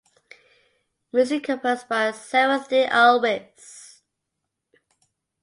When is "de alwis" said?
2.69-4.01